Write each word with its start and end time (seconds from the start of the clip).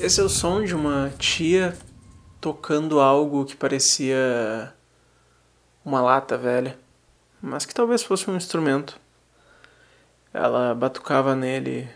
Esse 0.00 0.20
é 0.20 0.22
o 0.22 0.28
som 0.28 0.62
de 0.62 0.76
uma 0.76 1.12
tia 1.18 1.76
tocando 2.40 3.00
algo 3.00 3.44
que 3.44 3.56
parecia 3.56 4.72
uma 5.84 6.00
lata 6.00 6.38
velha, 6.38 6.78
mas 7.42 7.66
que 7.66 7.74
talvez 7.74 8.04
fosse 8.04 8.30
um 8.30 8.36
instrumento. 8.36 8.98
Ela 10.32 10.72
batucava 10.72 11.34
nele 11.34 11.88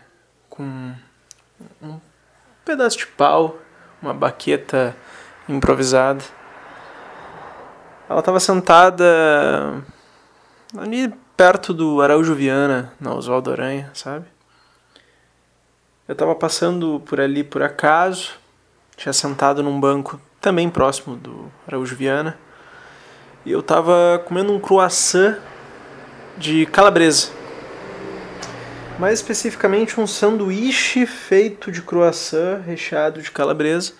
com 0.49 0.93
um 1.81 1.97
pedaço 2.65 2.97
de 2.97 3.07
pau, 3.07 3.57
uma 4.01 4.13
baqueta 4.13 4.93
improvisada. 5.47 6.25
Ela 8.09 8.19
estava 8.19 8.39
sentada 8.41 9.81
ali 10.77 11.07
perto 11.37 11.73
do 11.73 12.01
Araújo 12.01 12.35
Viana, 12.35 12.91
na 12.99 13.15
Oswaldo 13.15 13.49
Aranha, 13.49 13.89
sabe? 13.93 14.32
Eu 16.05 16.11
estava 16.13 16.35
passando 16.35 17.01
por 17.05 17.21
ali 17.21 17.45
por 17.45 17.63
acaso, 17.63 18.33
tinha 18.97 19.13
sentado 19.13 19.63
num 19.63 19.79
banco 19.79 20.19
também 20.41 20.69
próximo 20.69 21.15
do 21.15 21.49
Araújo 21.65 21.95
Viana, 21.95 22.37
e 23.45 23.51
eu 23.51 23.61
estava 23.61 24.21
comendo 24.25 24.51
um 24.53 24.59
croissant 24.59 25.37
de 26.37 26.65
calabresa. 26.65 27.31
Mais 28.99 29.19
especificamente 29.19 29.97
um 29.97 30.05
sanduíche 30.05 31.05
feito 31.05 31.71
de 31.71 31.81
croissant 31.81 32.61
recheado 32.65 33.21
de 33.21 33.31
calabresa, 33.31 33.93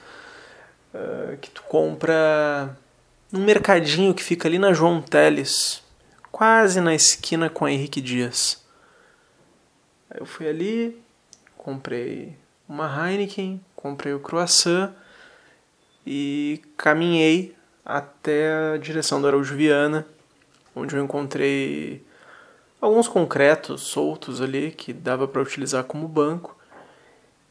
uh, 0.94 1.38
que 1.38 1.50
tu 1.50 1.64
compra 1.64 2.78
num 3.32 3.46
mercadinho 3.46 4.14
que 4.14 4.24
fica 4.24 4.50
ali 4.50 4.60
na 4.60 4.74
João 4.74 5.02
Teles, 5.02 5.82
quase 6.34 6.82
na 6.82 6.94
esquina 6.94 7.50
com 7.50 7.64
a 7.64 7.72
Henrique 7.72 8.02
Dias. 8.02 8.62
Eu 10.14 10.26
fui 10.26 10.50
ali, 10.50 11.02
comprei 11.64 12.36
uma 12.68 12.88
Heineken, 12.88 13.60
comprei 13.76 14.14
o 14.14 14.20
croissant 14.20 14.92
e 16.06 16.62
caminhei 16.76 17.56
até 17.86 18.74
a 18.74 18.78
direção 18.78 19.22
do 19.22 19.28
Araújo 19.28 19.56
Viana, 19.56 20.06
onde 20.76 20.96
eu 20.96 21.04
encontrei 21.04 22.04
alguns 22.82 23.08
concretos 23.08 23.82
soltos 23.82 24.42
ali 24.42 24.72
que 24.72 24.92
dava 24.92 25.26
para 25.28 25.42
utilizar 25.42 25.86
como 25.86 26.08
banco. 26.08 26.58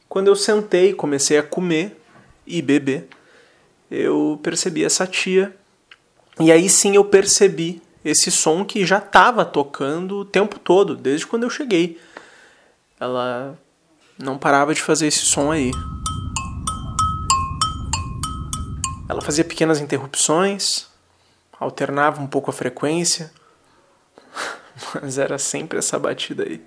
Quando 0.09 0.29
eu 0.29 0.37
sentei 0.37 0.93
comecei 0.93 1.39
a 1.39 1.43
comer 1.43 1.99
e 2.47 2.61
beber, 2.61 3.09
eu 3.91 4.39
percebi 4.43 4.85
essa 4.85 5.07
tia. 5.07 5.57
E 6.39 6.53
aí 6.53 6.69
sim 6.69 6.97
eu 6.97 7.05
percebi 7.05 7.81
esse 8.05 8.31
som 8.31 8.63
que 8.65 8.85
já 8.85 8.99
estava 8.99 9.45
tocando 9.45 10.19
o 10.19 10.25
tempo 10.25 10.59
todo, 10.59 10.97
desde 10.97 11.27
quando 11.27 11.45
eu 11.45 11.51
cheguei. 11.51 11.99
Ela 13.01 13.59
não 14.23 14.39
parava 14.39 14.73
de 14.73 14.81
fazer 14.81 15.09
esse 15.09 15.27
som 15.27 15.51
aí. 15.51 15.73
Ela 19.09 19.21
fazia 19.21 19.45
pequenas 19.45 19.81
interrupções, 19.81 20.87
alternava 21.59 22.23
um 22.23 22.27
pouco 22.27 22.49
a 22.49 22.55
frequência, 22.55 23.33
mas 25.03 25.19
era 25.19 25.39
sempre 25.39 25.79
essa 25.79 25.99
batida 25.99 26.45
aí. 26.45 26.65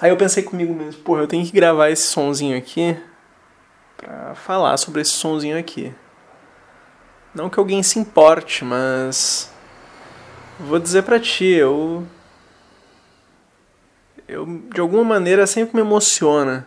Aí 0.00 0.10
eu 0.10 0.16
pensei 0.16 0.42
comigo 0.42 0.74
mesmo, 0.74 1.02
porra, 1.02 1.20
eu 1.20 1.28
tenho 1.28 1.44
que 1.44 1.52
gravar 1.52 1.90
esse 1.90 2.04
sonzinho 2.04 2.56
aqui 2.56 2.98
pra 3.96 4.34
falar 4.34 4.76
sobre 4.78 5.02
esse 5.02 5.12
sonzinho 5.12 5.56
aqui. 5.56 5.94
Não 7.34 7.48
que 7.48 7.58
alguém 7.58 7.82
se 7.82 7.98
importe, 7.98 8.64
mas 8.64 9.50
vou 10.58 10.78
dizer 10.78 11.02
pra 11.02 11.20
ti, 11.20 11.44
eu 11.44 12.06
eu 14.32 14.46
de 14.72 14.80
alguma 14.80 15.04
maneira 15.04 15.46
sempre 15.46 15.76
me 15.76 15.82
emociona 15.82 16.66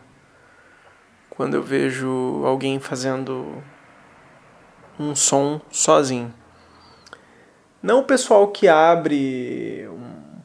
quando 1.30 1.56
eu 1.56 1.64
vejo 1.64 2.44
alguém 2.46 2.80
fazendo 2.80 3.62
um 5.00 5.16
som 5.16 5.60
sozinho. 5.70 6.34
Não 7.84 8.00
o 8.00 8.04
pessoal 8.04 8.48
que 8.48 8.68
abre 8.68 9.88
um, 9.90 10.40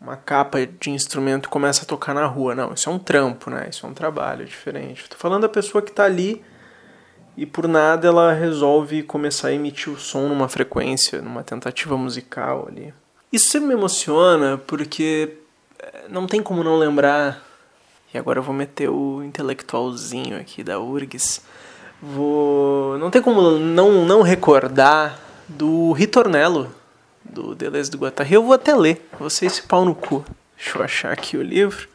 uma 0.00 0.16
capa 0.16 0.64
de 0.66 0.90
instrumento 0.90 1.46
e 1.46 1.48
começa 1.48 1.82
a 1.82 1.86
tocar 1.86 2.14
na 2.14 2.26
rua, 2.26 2.54
não. 2.54 2.74
Isso 2.74 2.88
é 2.88 2.92
um 2.92 2.98
trampo, 2.98 3.50
né? 3.50 3.68
Isso 3.70 3.86
é 3.86 3.88
um 3.88 3.94
trabalho 3.94 4.44
diferente. 4.44 5.02
Estou 5.02 5.18
falando 5.18 5.42
da 5.42 5.48
pessoa 5.48 5.82
que 5.82 5.90
está 5.90 6.04
ali 6.04 6.44
e 7.36 7.44
por 7.44 7.66
nada 7.66 8.06
ela 8.06 8.32
resolve 8.32 9.02
começar 9.02 9.48
a 9.48 9.52
emitir 9.52 9.92
o 9.92 9.98
som 9.98 10.28
numa 10.28 10.48
frequência, 10.48 11.20
numa 11.20 11.42
tentativa 11.42 11.96
musical 11.96 12.66
ali. 12.68 12.94
Isso 13.32 13.50
sempre 13.50 13.68
me 13.68 13.74
emociona 13.74 14.58
porque 14.58 15.38
não 16.08 16.26
tem 16.26 16.42
como 16.42 16.62
não 16.62 16.76
lembrar. 16.76 17.42
E 18.12 18.18
agora 18.18 18.38
eu 18.38 18.42
vou 18.42 18.54
meter 18.54 18.88
o 18.88 19.22
intelectualzinho 19.22 20.38
aqui 20.38 20.62
da 20.62 20.78
URGS. 20.78 21.42
Vou. 22.00 22.98
Não 22.98 23.10
tem 23.10 23.22
como 23.22 23.58
não, 23.58 24.04
não 24.04 24.22
recordar 24.22 25.18
do 25.48 25.92
Ritornello, 25.92 26.72
do 27.24 27.54
Deleuze 27.54 27.90
do 27.90 27.98
Guattari. 27.98 28.34
Eu 28.34 28.42
vou 28.42 28.52
até 28.52 28.74
ler. 28.74 29.08
Vocês 29.18 29.54
se 29.54 29.62
pau 29.62 29.84
no 29.84 29.94
cu. 29.94 30.24
Deixa 30.56 30.78
eu 30.78 30.82
achar 30.82 31.12
aqui 31.12 31.36
o 31.36 31.42
livro. 31.42 31.88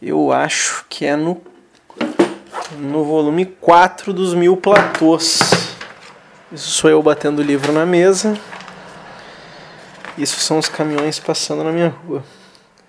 Eu 0.00 0.32
acho 0.32 0.84
que 0.88 1.04
é 1.04 1.16
no 1.16 1.40
no 2.78 3.04
volume 3.04 3.46
4 3.46 4.12
dos 4.12 4.34
Mil 4.34 4.56
Platôs. 4.56 5.40
Isso 6.50 6.70
sou 6.70 6.90
eu 6.90 7.02
batendo 7.02 7.40
o 7.40 7.42
livro 7.42 7.72
na 7.72 7.86
mesa. 7.86 8.38
Isso 10.16 10.40
são 10.40 10.58
os 10.58 10.68
caminhões 10.68 11.18
passando 11.18 11.62
na 11.62 11.70
minha 11.70 11.88
rua. 11.88 12.24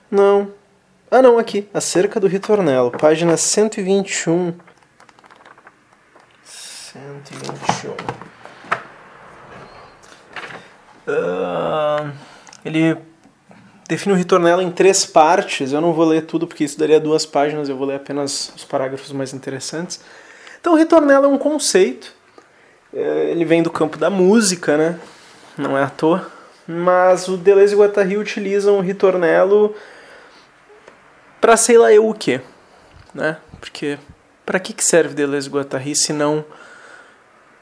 Não. 0.10 0.52
Ah, 1.12 1.22
não, 1.22 1.38
aqui. 1.38 1.68
Acerca 1.74 2.20
do 2.20 2.28
Ritornello, 2.28 2.92
página 2.92 3.36
121. 3.38 4.54
121. 6.44 7.92
Uh, 11.08 12.12
ele 12.66 12.98
define 13.88 14.14
o 14.14 14.18
ritornelo 14.18 14.62
em 14.62 14.72
três 14.72 15.06
partes. 15.06 15.72
Eu 15.72 15.80
não 15.80 15.94
vou 15.94 16.06
ler 16.06 16.26
tudo 16.26 16.46
porque 16.46 16.64
isso 16.64 16.78
daria 16.78 17.00
duas 17.00 17.26
páginas, 17.26 17.70
eu 17.70 17.78
vou 17.78 17.88
ler 17.88 17.96
apenas 17.96 18.52
os 18.56 18.64
parágrafos 18.66 19.12
mais 19.12 19.34
interessantes. 19.34 20.02
Então, 20.60 20.74
o 20.74 20.76
ritornelo 20.76 21.26
é 21.26 21.30
um 21.30 21.38
conceito. 21.38 22.14
É, 22.94 23.32
ele 23.32 23.46
vem 23.46 23.64
do 23.64 23.70
campo 23.70 23.98
da 23.98 24.10
música, 24.10 24.78
né? 24.78 25.00
Não 25.58 25.78
é 25.78 25.84
à 25.84 25.90
toa. 25.90 26.30
Mas 26.68 27.30
o 27.30 27.38
Deleuze 27.38 27.74
e 27.74 27.78
Guattari 27.78 28.18
utilizam 28.18 28.78
o 28.78 28.82
ritornelo 28.82 29.74
para 31.40 31.58
sei 31.58 31.78
lá 31.78 31.92
eu 31.92 32.08
o 32.08 32.14
que, 32.14 32.42
né? 33.14 33.38
Porque 33.60 33.98
para 34.46 34.60
que 34.60 34.74
serve 34.84 35.14
Deleuze 35.14 35.50
Guattari 35.50 35.96
se 35.96 36.14
não 36.14 36.46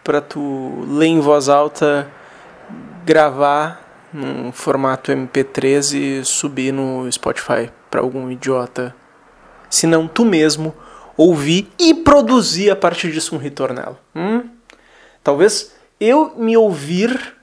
para 0.04 0.22
tu 0.22 0.86
ler 0.88 1.08
em 1.08 1.20
voz 1.20 1.50
alta, 1.50 2.08
gravar 3.04 4.08
num 4.14 4.52
formato 4.52 5.12
MP3 5.12 5.94
e 5.94 6.24
subir 6.24 6.72
no 6.72 7.12
Spotify 7.12 7.72
para 7.90 8.02
algum 8.02 8.30
idiota. 8.30 8.96
Se 9.70 9.88
não 9.88 10.08
tu 10.08 10.24
mesmo 10.24 10.76
ouvir 11.18 11.72
e 11.80 11.94
produzir 11.94 12.70
a 12.70 12.76
partir 12.76 13.12
disso 13.12 13.36
um 13.36 13.40
ritornelo. 13.40 13.98
Hum? 14.16 14.48
Talvez 15.24 15.76
eu 16.00 16.36
me 16.38 16.56
ouvir 16.56 17.36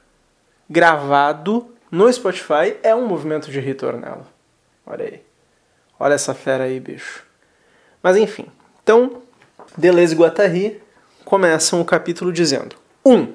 gravado 0.70 1.74
no 1.90 2.10
Spotify 2.12 2.76
é 2.82 2.94
um 2.94 3.06
movimento 3.06 3.50
de 3.50 3.60
ritornelo. 3.60 4.26
Olha 4.86 5.04
aí. 5.04 5.31
Olha 5.98 6.14
essa 6.14 6.34
fera 6.34 6.64
aí, 6.64 6.80
bicho. 6.80 7.24
Mas 8.02 8.16
enfim. 8.16 8.46
Então, 8.82 9.22
Deleuze 9.76 10.14
e 10.14 10.18
Guattari 10.18 10.82
começam 11.24 11.80
o 11.80 11.84
capítulo 11.84 12.32
dizendo: 12.32 12.76
1. 13.04 13.14
Um, 13.14 13.32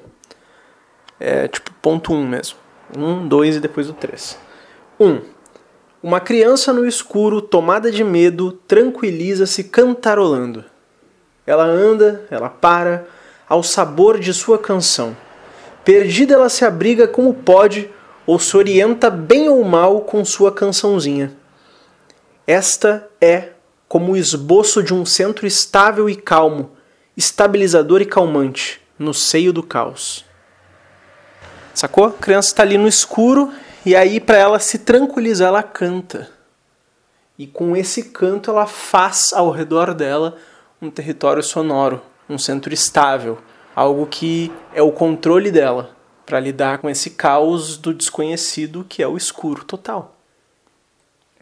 é 1.18 1.48
tipo 1.48 1.72
ponto 1.82 2.12
1 2.12 2.16
um 2.16 2.28
mesmo. 2.28 2.58
Um, 2.96 3.26
dois 3.26 3.56
e 3.56 3.60
depois 3.60 3.88
o 3.88 3.92
três. 3.92 4.38
Um. 4.98 5.20
Uma 6.00 6.20
criança 6.20 6.72
no 6.72 6.86
escuro, 6.86 7.42
tomada 7.42 7.90
de 7.90 8.04
medo, 8.04 8.52
tranquiliza-se 8.52 9.64
cantarolando. 9.64 10.64
Ela 11.44 11.64
anda, 11.64 12.24
ela 12.30 12.48
para, 12.48 13.06
ao 13.48 13.62
sabor 13.62 14.20
de 14.20 14.32
sua 14.32 14.58
canção. 14.58 15.16
Perdida, 15.84 16.34
ela 16.34 16.48
se 16.48 16.64
abriga 16.64 17.08
como 17.08 17.34
pode 17.34 17.90
ou 18.26 18.38
se 18.38 18.56
orienta 18.56 19.08
bem 19.08 19.48
ou 19.48 19.64
mal 19.64 20.02
com 20.02 20.24
sua 20.24 20.52
cançãozinha. 20.52 21.32
Esta 22.48 23.06
é 23.20 23.50
como 23.86 24.12
o 24.12 24.16
esboço 24.16 24.82
de 24.82 24.94
um 24.94 25.04
centro 25.04 25.46
estável 25.46 26.08
e 26.08 26.16
calmo, 26.16 26.70
estabilizador 27.14 28.00
e 28.00 28.06
calmante, 28.06 28.80
no 28.98 29.12
seio 29.12 29.52
do 29.52 29.62
caos. 29.62 30.24
Sacou? 31.74 32.06
A 32.06 32.12
criança 32.12 32.48
está 32.48 32.62
ali 32.62 32.78
no 32.78 32.88
escuro 32.88 33.52
e 33.84 33.94
aí 33.94 34.18
para 34.18 34.38
ela 34.38 34.58
se 34.58 34.78
tranquilizar 34.78 35.48
ela 35.48 35.62
canta. 35.62 36.30
E 37.38 37.46
com 37.46 37.76
esse 37.76 38.04
canto 38.04 38.50
ela 38.50 38.66
faz 38.66 39.30
ao 39.34 39.50
redor 39.50 39.92
dela 39.92 40.38
um 40.80 40.90
território 40.90 41.42
sonoro, 41.42 42.00
um 42.30 42.38
centro 42.38 42.72
estável, 42.72 43.36
algo 43.76 44.06
que 44.06 44.50
é 44.72 44.80
o 44.80 44.90
controle 44.90 45.50
dela 45.50 45.94
para 46.24 46.40
lidar 46.40 46.78
com 46.78 46.88
esse 46.88 47.10
caos 47.10 47.76
do 47.76 47.92
desconhecido 47.92 48.86
que 48.88 49.02
é 49.02 49.06
o 49.06 49.18
escuro 49.18 49.64
total. 49.64 50.17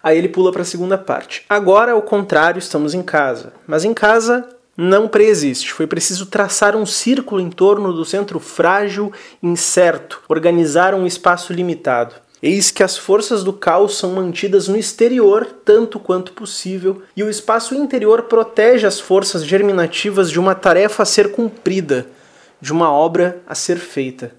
Aí 0.06 0.16
ele 0.18 0.28
pula 0.28 0.52
para 0.52 0.62
a 0.62 0.64
segunda 0.64 0.96
parte. 0.96 1.44
Agora, 1.48 1.90
ao 1.90 2.00
contrário, 2.00 2.60
estamos 2.60 2.94
em 2.94 3.02
casa. 3.02 3.52
Mas 3.66 3.84
em 3.84 3.92
casa 3.92 4.48
não 4.76 5.08
preexiste. 5.08 5.72
Foi 5.72 5.84
preciso 5.84 6.26
traçar 6.26 6.76
um 6.76 6.86
círculo 6.86 7.40
em 7.40 7.50
torno 7.50 7.92
do 7.92 8.04
centro 8.04 8.38
frágil, 8.38 9.12
incerto, 9.42 10.22
organizar 10.28 10.94
um 10.94 11.08
espaço 11.08 11.52
limitado. 11.52 12.14
Eis 12.40 12.70
que 12.70 12.84
as 12.84 12.96
forças 12.96 13.42
do 13.42 13.52
caos 13.52 13.98
são 13.98 14.12
mantidas 14.12 14.68
no 14.68 14.76
exterior 14.76 15.44
tanto 15.64 15.98
quanto 15.98 16.34
possível, 16.34 17.02
e 17.16 17.24
o 17.24 17.28
espaço 17.28 17.74
interior 17.74 18.22
protege 18.22 18.86
as 18.86 19.00
forças 19.00 19.44
germinativas 19.44 20.30
de 20.30 20.38
uma 20.38 20.54
tarefa 20.54 21.02
a 21.02 21.06
ser 21.06 21.32
cumprida, 21.32 22.06
de 22.60 22.72
uma 22.72 22.92
obra 22.92 23.42
a 23.44 23.56
ser 23.56 23.78
feita. 23.78 24.30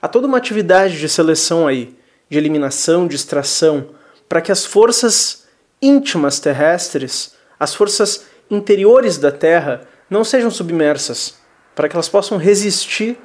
Há 0.00 0.06
toda 0.06 0.28
uma 0.28 0.38
atividade 0.38 1.00
de 1.00 1.08
seleção 1.08 1.66
aí, 1.66 1.92
de 2.30 2.38
eliminação, 2.38 3.08
de 3.08 3.16
extração, 3.16 4.00
para 4.28 4.40
que 4.40 4.52
as 4.52 4.64
forças 4.64 5.46
íntimas 5.80 6.38
terrestres, 6.38 7.34
as 7.58 7.74
forças 7.74 8.26
interiores 8.50 9.18
da 9.18 9.32
Terra, 9.32 9.82
não 10.08 10.24
sejam 10.24 10.50
submersas, 10.50 11.36
para 11.74 11.88
que 11.88 11.96
elas 11.96 12.08
possam 12.08 12.38
resistir 12.38 13.18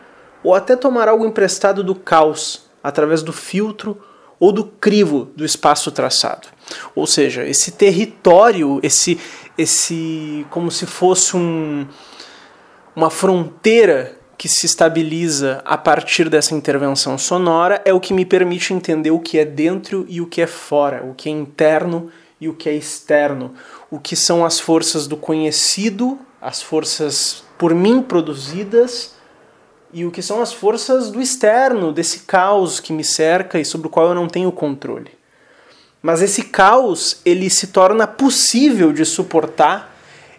ou 0.44 0.54
até 0.56 0.76
tomar 0.76 1.08
algo 1.08 1.26
emprestado 1.26 1.84
do 1.84 1.94
caos 1.94 2.66
através 2.84 3.22
do 3.22 3.34
filtro 3.34 4.02
ou 4.40 4.52
do 4.52 4.64
crivo 4.64 5.30
do 5.36 5.44
espaço 5.44 5.92
traçado. 5.92 6.48
Ou 6.96 7.08
seja, 7.08 7.46
esse 7.46 7.72
território, 7.72 8.80
esse 8.84 9.20
esse 9.58 10.46
como 10.50 10.70
se 10.70 10.86
fosse 10.86 11.36
um, 11.36 11.88
uma 12.96 13.10
fronteira 13.10 14.17
que 14.38 14.48
se 14.48 14.66
estabiliza 14.66 15.62
a 15.66 15.78
partir 15.78 16.30
dessa 16.30 16.54
intervenção 16.54 17.18
sonora 17.18 17.82
é 17.84 17.94
o 17.94 18.00
que 18.00 18.14
me 18.14 18.26
permite 18.26 18.74
entender 18.74 19.10
o 19.12 19.20
que 19.20 19.40
é 19.40 19.46
dentro 19.46 20.06
e 20.08 20.22
o 20.22 20.28
que 20.28 20.42
é 20.42 20.48
fora, 20.48 21.04
o 21.04 21.16
que 21.16 21.28
é 21.28 21.32
interno 21.32 22.12
e 22.40 22.48
o 22.48 22.54
que 22.54 22.70
é 22.70 22.76
externo, 22.76 23.54
o 23.90 24.00
que 24.00 24.16
são 24.16 24.46
as 24.46 24.60
forças 24.60 25.08
do 25.08 25.18
conhecido, 25.18 26.20
as 26.40 26.62
forças 26.62 27.44
por 27.58 27.74
mim 27.74 28.02
produzidas 28.02 29.16
e 29.92 30.06
o 30.06 30.12
que 30.12 30.22
são 30.22 30.42
as 30.42 30.54
forças 30.54 31.10
do 31.10 31.20
externo, 31.20 31.92
desse 31.92 32.20
caos 32.20 32.80
que 32.80 32.94
me 32.94 33.04
cerca 33.04 33.60
e 33.60 33.66
sobre 33.66 33.88
o 33.88 33.90
qual 33.90 34.10
eu 34.10 34.16
não 34.16 34.28
tenho 34.28 34.52
controle. 34.52 35.18
Mas 36.02 36.22
esse 36.22 36.44
caos, 36.44 37.22
ele 37.26 37.50
se 37.50 37.68
torna 37.68 38.06
possível 38.06 38.94
de 38.94 39.04
suportar, 39.04 39.97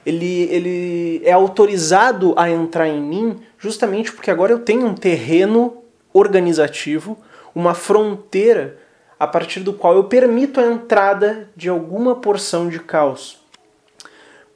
ele, 0.09 0.49
ele 0.51 1.23
é 1.23 1.33
autorizado 1.33 2.33
a 2.37 2.49
entrar 2.49 2.89
em 2.89 3.01
mim 3.01 3.41
justamente 3.59 4.11
porque 4.11 4.31
agora 4.31 4.53
eu 4.53 4.59
tenho 4.59 4.87
um 4.87 4.95
terreno 4.95 5.83
organizativo, 6.13 7.19
uma 7.55 7.75
fronteira 7.75 8.79
a 9.21 9.27
partir 9.27 9.61
do 9.61 9.73
qual 9.73 9.95
eu 9.95 10.05
permito 10.05 10.61
a 10.61 10.67
entrada 10.67 11.51
de 11.55 11.69
alguma 11.69 12.15
porção 12.15 12.69
de 12.69 12.79
caos. 12.79 13.39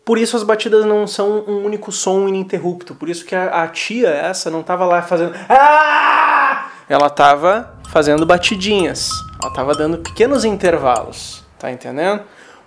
Por 0.04 0.16
isso 0.16 0.36
as 0.36 0.42
batidas 0.42 0.86
não 0.86 1.06
são 1.06 1.44
um 1.46 1.64
único 1.64 1.92
som 1.92 2.26
ininterrupto. 2.26 2.94
Por 2.94 3.10
isso 3.10 3.24
que 3.24 3.34
a, 3.34 3.62
a 3.62 3.68
tia 3.68 4.08
essa 4.08 4.50
não 4.50 4.60
estava 4.60 4.86
lá 4.86 5.02
fazendo. 5.02 5.34
Ah! 5.48 6.70
Ela 6.88 7.06
estava 7.08 7.74
fazendo 7.90 8.24
batidinhas. 8.24 9.10
Ela 9.40 9.50
estava 9.50 9.74
dando 9.74 9.98
pequenos 9.98 10.44
intervalos. 10.44 11.44
Tá 11.58 11.70
entendendo? 11.70 12.22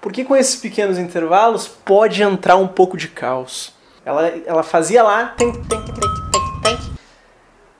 Porque 0.06 0.24
com 0.24 0.36
esses 0.36 0.57
pequenos 0.57 1.00
intervalos 1.00 1.68
pode 1.68 2.22
entrar 2.22 2.57
um 2.57 2.68
pouco 2.68 2.96
de 2.96 3.07
caos. 3.07 3.74
Ela, 4.06 4.28
ela 4.46 4.62
fazia 4.62 5.02
lá. 5.02 5.34
Tem, 5.36 5.52
tem, 5.52 5.63
tem, 5.63 5.84
tem, 5.84 6.62
tem, 6.62 6.80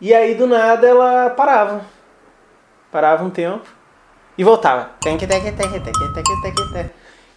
e 0.02 0.12
aí 0.12 0.34
do 0.34 0.48
nada 0.48 0.88
ela 0.88 1.30
parava. 1.30 1.86
Parava 2.92 3.24
um 3.24 3.30
tempo 3.30 3.70
e 4.36 4.44
voltava. 4.44 4.90
Tem 5.02 5.16
tem 5.20 5.28
tem 5.28 5.40
tem 5.54 5.70
tem 5.70 6.72
tem. 6.74 6.92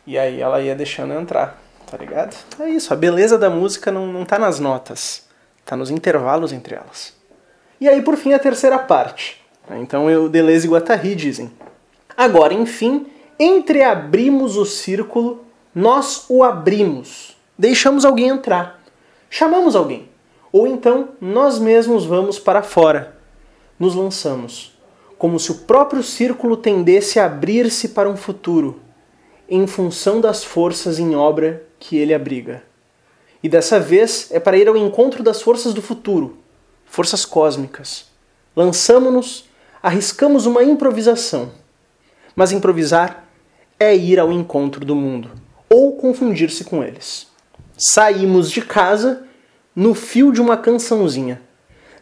E 0.06 0.16
aí 0.16 0.40
ela 0.40 0.58
ia 0.62 0.74
deixando 0.74 1.12
entrar, 1.12 1.58
tá 1.90 1.98
ligado? 1.98 2.34
É 2.58 2.70
isso, 2.70 2.90
a 2.90 2.96
beleza 2.96 3.36
da 3.36 3.50
música 3.50 3.92
não, 3.92 4.06
não 4.06 4.24
tá 4.24 4.38
nas 4.38 4.58
notas, 4.58 5.28
tá 5.66 5.76
nos 5.76 5.90
intervalos 5.90 6.50
entre 6.50 6.76
elas. 6.76 7.14
E 7.78 7.86
aí, 7.86 8.00
por 8.00 8.16
fim, 8.16 8.32
a 8.32 8.38
terceira 8.38 8.78
parte. 8.78 9.38
Então, 9.70 10.08
eu, 10.08 10.30
Deleuze 10.30 10.66
e 10.66 10.70
Guattari 10.70 11.14
dizem: 11.14 11.52
Agora, 12.16 12.54
enfim, 12.54 13.06
entreabrimos 13.38 14.56
o 14.56 14.64
círculo, 14.64 15.44
nós 15.74 16.24
o 16.28 16.42
abrimos, 16.42 17.36
deixamos 17.56 18.04
alguém 18.04 18.28
entrar, 18.28 18.82
chamamos 19.30 19.76
alguém, 19.76 20.08
ou 20.50 20.66
então 20.66 21.10
nós 21.20 21.58
mesmos 21.58 22.04
vamos 22.04 22.38
para 22.38 22.62
fora, 22.62 23.16
nos 23.78 23.94
lançamos 23.94 24.78
como 25.18 25.40
se 25.40 25.50
o 25.50 25.56
próprio 25.56 26.02
círculo 26.02 26.56
tendesse 26.56 27.18
a 27.18 27.26
abrir-se 27.26 27.88
para 27.88 28.08
um 28.08 28.16
futuro, 28.16 28.80
em 29.48 29.66
função 29.66 30.20
das 30.20 30.44
forças 30.44 30.98
em 30.98 31.16
obra 31.16 31.66
que 31.80 31.96
ele 31.96 32.14
abriga. 32.14 32.62
E 33.42 33.48
dessa 33.48 33.80
vez 33.80 34.28
é 34.30 34.38
para 34.38 34.56
ir 34.56 34.68
ao 34.68 34.76
encontro 34.76 35.22
das 35.22 35.42
forças 35.42 35.74
do 35.74 35.82
futuro, 35.82 36.38
forças 36.86 37.24
cósmicas. 37.24 38.06
Lançamo-nos, 38.54 39.46
arriscamos 39.82 40.46
uma 40.46 40.62
improvisação. 40.62 41.50
Mas 42.36 42.52
improvisar 42.52 43.27
é 43.78 43.96
ir 43.96 44.18
ao 44.18 44.32
encontro 44.32 44.84
do 44.84 44.94
mundo, 44.94 45.30
ou 45.68 45.96
confundir-se 45.96 46.64
com 46.64 46.82
eles. 46.82 47.26
Saímos 47.76 48.50
de 48.50 48.62
casa 48.62 49.24
no 49.74 49.94
fio 49.94 50.32
de 50.32 50.40
uma 50.40 50.56
cançãozinha 50.56 51.40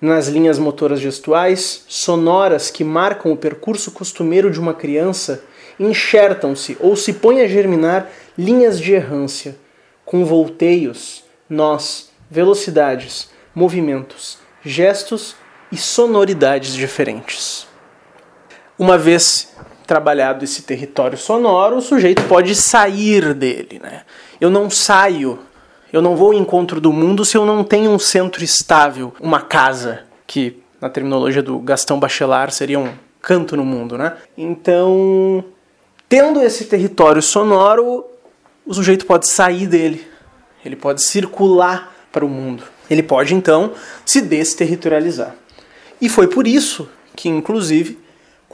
nas 0.01 0.29
linhas 0.29 0.59
motoras 0.59 1.01
gestuais, 1.01 1.85
sonoras 1.89 2.71
que 2.71 2.85
marcam 2.85 3.33
o 3.33 3.37
percurso 3.37 3.91
costumeiro 3.91 4.51
de 4.51 4.61
uma 4.61 4.75
criança, 4.75 5.43
enxertam-se 5.79 6.77
ou 6.81 6.97
se 6.97 7.13
põem 7.15 7.43
a 7.43 7.49
germinar 7.49 8.11
linhas 8.37 8.81
de 8.81 8.93
errância, 8.93 9.57
com 10.05 10.25
volteios, 10.25 11.25
nós, 11.49 12.11
velocidades, 12.31 13.31
movimentos, 13.55 14.39
gestos 14.65 15.35
e 15.73 15.77
sonoridades 15.77 16.75
diferentes. 16.75 17.67
Uma 18.79 18.99
vez 18.99 19.55
trabalhado 19.87 20.45
esse 20.45 20.63
território 20.63 21.17
sonoro, 21.17 21.77
o 21.77 21.83
sujeito 21.83 22.23
pode 22.25 22.55
sair 22.55 23.33
dele. 23.35 23.81
Né? 23.83 24.03
Eu 24.41 24.51
não 24.51 24.69
saio 24.69 25.39
eu 25.93 26.03
não 26.03 26.17
vou 26.17 26.29
ao 26.33 26.35
encontro 26.35 26.81
do 26.81 26.93
mundo 26.93 27.25
se 27.25 27.37
eu 27.37 27.47
não 27.47 27.63
tenho 27.63 27.91
um 27.91 27.99
centro 27.99 28.43
estável, 28.43 29.15
uma 29.21 29.41
casa, 29.41 30.01
que 30.27 30.63
na 30.81 30.91
terminologia 30.91 31.43
do 31.43 31.59
Gastão 31.59 31.99
Bachelard 31.99 32.55
seria 32.55 32.79
um 32.79 32.93
canto 33.23 33.57
no 33.57 33.65
mundo, 33.65 33.97
né? 33.97 34.15
Então, 34.37 35.45
tendo 36.09 36.43
esse 36.43 36.65
território 36.65 37.23
sonoro, 37.23 38.05
o 38.67 38.75
sujeito 38.75 39.07
pode 39.07 39.29
sair 39.29 39.67
dele, 39.67 40.07
ele 40.65 40.77
pode 40.77 41.03
circular 41.03 41.95
para 42.13 42.27
o 42.27 42.29
mundo, 42.29 42.65
ele 42.91 43.03
pode 43.03 43.35
então 43.35 43.73
se 44.05 44.21
desterritorializar. 44.21 45.35
E 46.01 46.09
foi 46.09 46.27
por 46.27 46.47
isso 46.47 46.89
que, 47.15 47.29
inclusive, 47.29 47.99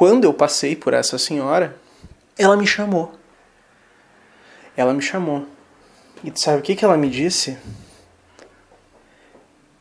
quando 0.02 0.25
eu 0.25 0.35
passei 0.35 0.75
por 0.75 0.94
essa 0.94 1.16
senhora, 1.16 1.76
ela 2.37 2.56
me 2.56 2.66
chamou. 2.66 3.12
Ela 4.76 4.92
me 4.92 5.00
chamou. 5.00 5.47
E 6.25 6.32
sabe 6.35 6.59
o 6.59 6.61
que, 6.61 6.75
que 6.75 6.85
ela 6.85 6.97
me 6.97 7.09
disse? 7.09 7.56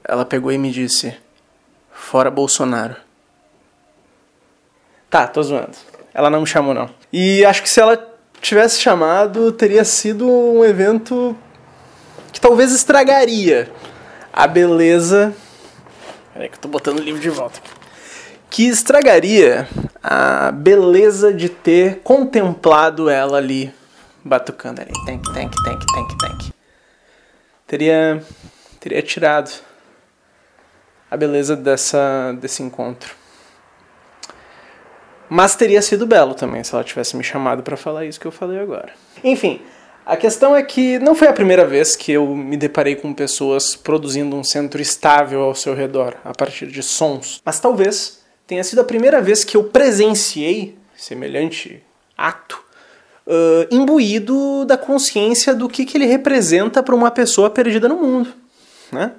Ela 0.03 0.23
pegou 0.23 0.51
e 0.51 0.59
me 0.59 0.69
disse: 0.69 1.17
Fora 1.91 2.29
Bolsonaro. 2.29 2.95
Tá, 5.09 5.25
tô 5.25 5.41
zoando. 5.41 5.75
Ela 6.13 6.29
não 6.29 6.41
me 6.41 6.45
chamou, 6.45 6.75
não. 6.75 6.87
E 7.11 7.43
acho 7.43 7.63
que 7.63 7.69
se 7.71 7.79
ela 7.79 8.15
tivesse 8.39 8.79
chamado, 8.79 9.51
teria 9.51 9.83
sido 9.83 10.29
um 10.29 10.63
evento 10.63 11.35
que 12.31 12.39
talvez 12.39 12.71
estragaria 12.71 13.73
a 14.31 14.45
beleza. 14.45 15.33
Peraí, 16.31 16.47
que 16.47 16.57
eu 16.57 16.61
tô 16.61 16.67
botando 16.67 16.99
o 16.99 17.03
livro 17.03 17.19
de 17.19 17.29
volta. 17.31 17.59
Que 18.51 18.67
estragaria 18.67 19.67
a 20.03 20.51
beleza 20.51 21.33
de 21.33 21.49
ter 21.49 21.99
contemplado 22.03 23.09
ela 23.09 23.37
ali 23.37 23.73
batucando 24.23 24.81
ali. 24.81 24.91
Tank, 25.05 25.23
tank, 25.33 25.55
tank, 25.63 25.85
tank, 25.93 26.17
tank. 26.17 26.53
Teria, 27.67 28.23
teria 28.79 29.01
tirado 29.01 29.51
a 31.09 31.17
beleza 31.17 31.55
dessa, 31.55 32.35
desse 32.39 32.63
encontro. 32.63 33.15
Mas 35.29 35.55
teria 35.55 35.81
sido 35.81 36.05
belo 36.05 36.33
também 36.33 36.63
se 36.63 36.73
ela 36.73 36.83
tivesse 36.83 37.15
me 37.15 37.23
chamado 37.23 37.63
para 37.63 37.77
falar 37.77 38.05
isso 38.05 38.19
que 38.19 38.27
eu 38.27 38.31
falei 38.31 38.59
agora. 38.59 38.91
Enfim, 39.23 39.61
a 40.05 40.17
questão 40.17 40.55
é 40.55 40.63
que 40.63 40.99
não 40.99 41.15
foi 41.15 41.27
a 41.27 41.33
primeira 41.33 41.65
vez 41.65 41.95
que 41.95 42.11
eu 42.11 42.35
me 42.35 42.57
deparei 42.57 42.95
com 42.95 43.13
pessoas 43.13 43.75
produzindo 43.75 44.35
um 44.35 44.43
centro 44.43 44.81
estável 44.81 45.41
ao 45.41 45.55
seu 45.55 45.73
redor, 45.73 46.17
a 46.25 46.33
partir 46.33 46.67
de 46.67 46.83
sons. 46.83 47.41
Mas 47.45 47.59
talvez 47.59 48.20
tenha 48.51 48.65
sido 48.65 48.81
a 48.81 48.83
primeira 48.83 49.21
vez 49.21 49.45
que 49.45 49.55
eu 49.55 49.63
presenciei 49.63 50.77
semelhante 50.93 51.81
ato 52.17 52.61
uh, 53.25 53.65
imbuído 53.73 54.65
da 54.65 54.75
consciência 54.75 55.55
do 55.55 55.69
que, 55.69 55.85
que 55.85 55.97
ele 55.97 56.05
representa 56.05 56.83
para 56.83 56.93
uma 56.93 57.09
pessoa 57.09 57.49
perdida 57.49 57.87
no 57.87 57.95
mundo. 57.95 58.33
Né? 58.91 59.13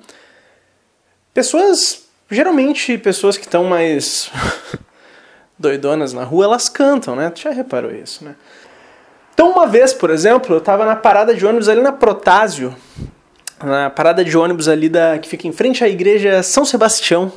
Pessoas, 1.33 2.03
geralmente 2.31 2.99
pessoas 2.99 3.39
que 3.39 3.47
estão 3.47 3.65
mais 3.65 4.31
doidonas 5.59 6.13
na 6.13 6.25
rua, 6.25 6.45
elas 6.45 6.69
cantam, 6.69 7.17
né? 7.17 7.31
Tu 7.31 7.41
já 7.41 7.53
reparou 7.53 7.91
isso, 7.91 8.23
né? 8.23 8.37
Então, 9.33 9.51
uma 9.51 9.67
vez, 9.67 9.95
por 9.95 10.11
exemplo, 10.11 10.57
eu 10.57 10.61
tava 10.61 10.85
na 10.85 10.95
parada 10.95 11.35
de 11.35 11.47
ônibus 11.47 11.71
ali 11.71 11.81
na 11.81 11.93
Protásio, 11.93 12.77
na 13.65 13.89
parada 13.89 14.23
de 14.23 14.37
ônibus 14.37 14.69
ali 14.69 14.91
da 14.91 15.19
que 15.19 15.27
fica 15.27 15.49
em 15.49 15.53
frente 15.53 15.83
à 15.83 15.89
igreja 15.89 16.43
São 16.43 16.67
Sebastião, 16.67 17.33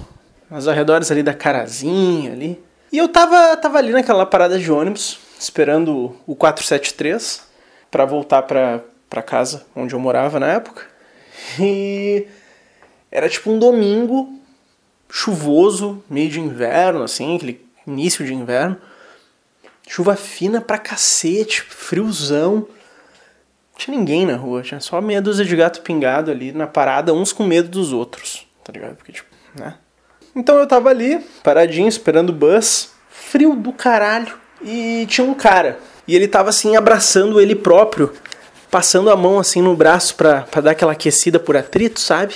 nos 0.50 0.68
arredores 0.68 1.12
ali 1.12 1.24
da 1.24 1.34
Carazinha 1.34 2.32
ali. 2.32 2.62
E 2.92 2.98
eu 2.98 3.08
tava, 3.08 3.58
tava 3.58 3.78
ali 3.78 3.92
naquela 3.92 4.26
parada 4.26 4.58
de 4.58 4.72
ônibus, 4.72 5.20
esperando 5.40 6.16
o 6.26 6.36
473 6.36 7.44
para 7.92 8.06
voltar 8.06 8.44
pra, 8.44 8.82
pra 9.10 9.22
casa 9.22 9.66
onde 9.76 9.94
eu 9.94 10.00
morava 10.00 10.40
na 10.40 10.48
época. 10.48 10.86
E 11.60 12.28
era 13.12 13.30
tipo 13.30 13.52
um 13.52 13.60
domingo 13.60 14.40
chuvoso, 15.10 16.04
meio 16.10 16.30
de 16.30 16.40
inverno, 16.40 17.04
assim, 17.04 17.36
aquele 17.36 17.66
início 17.86 18.26
de 18.26 18.34
inverno. 18.34 18.78
Chuva 19.88 20.16
fina 20.16 20.60
pra 20.62 20.78
cacete, 20.78 21.62
friozão. 21.62 22.56
Não 22.56 23.78
tinha 23.78 23.98
ninguém 23.98 24.26
na 24.26 24.36
rua, 24.36 24.62
tinha 24.62 24.80
só 24.80 25.00
meia 25.02 25.22
dúzia 25.22 25.46
de 25.46 25.56
gato 25.56 25.82
pingado 25.82 26.32
ali 26.32 26.52
na 26.52 26.66
parada, 26.66 27.14
uns 27.14 27.32
com 27.32 27.44
medo 27.44 27.70
dos 27.70 27.94
outros, 27.94 28.48
tá 28.64 28.72
ligado? 28.74 28.96
Porque, 28.96 29.12
tipo, 29.12 29.30
né? 29.54 29.76
Então 30.36 30.58
eu 30.58 30.68
tava 30.68 30.90
ali, 30.90 31.20
paradinho, 31.42 31.88
esperando 31.88 32.30
o 32.30 32.34
bus, 32.34 32.90
frio 33.10 33.56
do 33.56 33.72
caralho, 33.72 34.34
e 34.62 35.06
tinha 35.08 35.26
um 35.26 35.34
cara. 35.34 35.80
E 36.06 36.16
ele 36.16 36.28
tava 36.28 36.50
assim, 36.50 36.76
abraçando 36.76 37.40
ele 37.40 37.56
próprio, 37.56 38.12
passando 38.70 39.10
a 39.10 39.16
mão 39.16 39.40
assim 39.40 39.62
no 39.62 39.76
braço 39.76 40.16
pra, 40.16 40.42
pra 40.42 40.62
dar 40.62 40.72
aquela 40.72 40.92
aquecida 40.92 41.40
por 41.40 41.56
atrito, 41.56 42.00
sabe? 42.00 42.36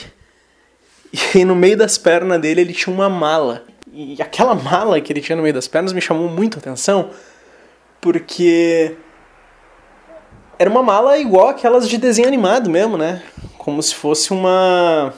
E 1.34 1.44
no 1.44 1.56
meio 1.56 1.76
das 1.76 1.98
pernas 1.98 2.40
dele 2.40 2.62
ele 2.62 2.74
tinha 2.74 2.94
uma 2.94 3.10
mala. 3.10 3.64
E 3.92 4.22
aquela 4.22 4.54
mala 4.56 5.02
que 5.02 5.12
ele 5.12 5.22
tinha 5.22 5.36
no 5.36 5.42
meio 5.42 5.54
das 5.54 5.68
pernas 5.68 5.92
me 5.92 6.00
chamou 6.00 6.30
muito 6.30 6.58
a 6.58 6.60
atenção, 6.60 7.10
porque 8.00 8.96
era 10.58 10.70
uma 10.70 10.84
mala 10.84 11.18
igual 11.18 11.50
aquelas 11.50 11.90
de 11.90 11.98
desenho 11.98 12.28
animado 12.28 12.70
mesmo, 12.70 12.98
né? 12.98 13.24
Como 13.58 13.82
se 13.82 13.96
fosse 13.96 14.32
uma 14.32 15.14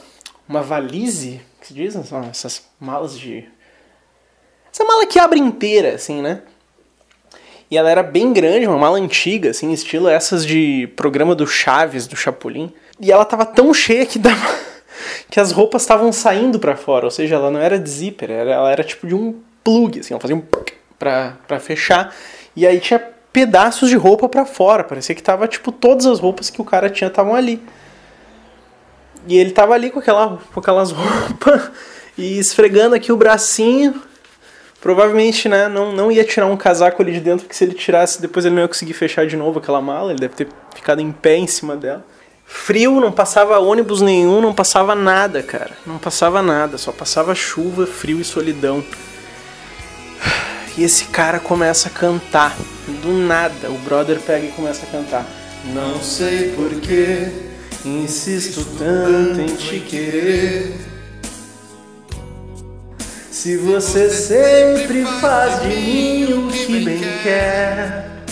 uma 0.47 0.61
valise, 0.61 1.41
se 1.71 1.73
diz? 1.73 1.95
Essas 1.95 2.63
malas 2.79 3.17
de 3.17 3.47
essa 4.73 4.85
mala 4.85 5.05
que 5.05 5.19
abre 5.19 5.39
inteira, 5.39 5.95
assim, 5.95 6.21
né? 6.21 6.41
E 7.69 7.77
ela 7.77 7.89
era 7.89 8.03
bem 8.03 8.33
grande, 8.33 8.67
uma 8.67 8.77
mala 8.77 8.97
antiga, 8.97 9.49
assim, 9.49 9.71
estilo 9.71 10.07
essas 10.07 10.45
de 10.45 10.87
programa 10.95 11.35
do 11.35 11.47
Chaves, 11.47 12.07
do 12.07 12.15
Chapolin. 12.15 12.71
E 12.99 13.11
ela 13.11 13.25
tava 13.25 13.45
tão 13.45 13.73
cheia 13.73 14.05
que 14.05 14.19
dava 14.19 14.47
que 15.29 15.39
as 15.39 15.51
roupas 15.51 15.81
estavam 15.81 16.11
saindo 16.11 16.59
para 16.59 16.75
fora, 16.75 17.05
ou 17.05 17.11
seja, 17.11 17.35
ela 17.35 17.51
não 17.51 17.59
era 17.59 17.79
de 17.79 17.89
zíper, 17.89 18.31
ela 18.31 18.71
era 18.71 18.83
tipo 18.83 19.07
de 19.07 19.15
um 19.15 19.41
plug, 19.63 19.99
assim, 19.99 20.13
ela 20.13 20.21
fazia 20.21 20.35
um 20.35 20.43
pra, 20.97 21.37
pra 21.47 21.59
fechar. 21.59 22.13
E 22.55 22.67
aí 22.67 22.79
tinha 22.79 22.99
pedaços 23.31 23.89
de 23.89 23.95
roupa 23.95 24.27
para 24.27 24.45
fora. 24.45 24.83
Parecia 24.83 25.15
que 25.15 25.23
tava, 25.23 25.47
tipo, 25.47 25.71
todas 25.71 26.05
as 26.05 26.19
roupas 26.19 26.49
que 26.49 26.61
o 26.61 26.65
cara 26.65 26.89
tinha 26.89 27.07
estavam 27.07 27.33
ali. 27.33 27.61
E 29.27 29.37
ele 29.37 29.51
tava 29.51 29.73
ali 29.73 29.89
com, 29.89 29.99
aquela, 29.99 30.39
com 30.53 30.59
aquelas 30.59 30.91
roupas 30.91 31.71
e 32.17 32.39
esfregando 32.39 32.95
aqui 32.95 33.11
o 33.11 33.17
bracinho. 33.17 34.01
Provavelmente, 34.79 35.47
né, 35.47 35.67
não, 35.67 35.93
não 35.93 36.11
ia 36.11 36.23
tirar 36.23 36.47
um 36.47 36.57
casaco 36.57 37.01
ali 37.03 37.13
de 37.13 37.19
dentro, 37.19 37.45
porque 37.45 37.55
se 37.55 37.63
ele 37.63 37.75
tirasse, 37.75 38.19
depois 38.19 38.45
ele 38.45 38.55
não 38.55 38.63
ia 38.63 38.67
conseguir 38.67 38.93
fechar 38.93 39.27
de 39.27 39.37
novo 39.37 39.59
aquela 39.59 39.79
mala. 39.79 40.11
Ele 40.11 40.19
deve 40.19 40.33
ter 40.33 40.47
ficado 40.75 41.01
em 41.01 41.11
pé 41.11 41.37
em 41.37 41.45
cima 41.45 41.75
dela. 41.75 42.03
Frio, 42.45 42.99
não 42.99 43.11
passava 43.11 43.59
ônibus 43.59 44.01
nenhum, 44.01 44.41
não 44.41 44.53
passava 44.53 44.95
nada, 44.95 45.41
cara. 45.43 45.71
Não 45.85 45.99
passava 45.99 46.41
nada, 46.41 46.77
só 46.77 46.91
passava 46.91 47.33
chuva, 47.35 47.85
frio 47.85 48.19
e 48.19 48.23
solidão. 48.23 48.83
E 50.77 50.85
esse 50.85 51.05
cara 51.05 51.37
começa 51.37 51.89
a 51.89 51.91
cantar. 51.91 52.55
Do 53.03 53.11
nada, 53.11 53.69
o 53.69 53.77
brother 53.79 54.21
pega 54.21 54.45
e 54.45 54.51
começa 54.53 54.85
a 54.85 54.89
cantar. 54.89 55.25
Não 55.65 56.01
sei 56.01 56.53
porquê, 56.53 57.50
insisto 57.85 58.65
tanto 58.77 59.41
em 59.41 59.55
te 59.55 59.79
querer. 59.79 60.77
Se 63.31 63.57
você 63.57 64.09
sempre 64.09 65.03
faz 65.19 65.61
de 65.63 65.67
mim 65.67 66.33
o 66.33 66.51
que 66.51 66.79
bem 66.85 67.01
quer. 67.23 68.23